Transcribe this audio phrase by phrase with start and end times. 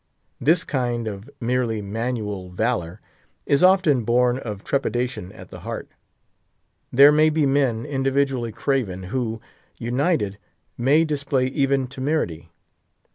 [0.39, 2.99] This kind of merely manual valour
[3.45, 5.89] is often born of trepidation at the heart.
[6.91, 9.39] There may be men, individually craven, who,
[9.77, 10.39] united,
[10.75, 12.49] may display even temerity.